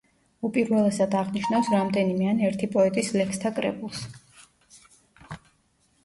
უპირველესად 0.47 1.15
აღნიშნავს 1.17 1.67
რამდენიმე 1.73 2.29
ან 2.31 2.41
ერთი 2.47 2.69
პოეტის 2.75 3.11
ლექსთა 3.21 3.51
კრებულს. 3.59 4.01